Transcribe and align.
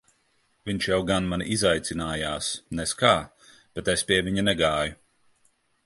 Viņš 0.69 0.87
jau 0.91 0.97
gan 1.09 1.27
mani 1.33 1.47
izaicinājās 1.57 2.49
nez 2.81 2.97
kā, 3.05 3.13
bet 3.79 3.93
es 3.97 4.09
pie 4.09 4.21
viņa 4.31 4.49
negāju. 4.51 5.03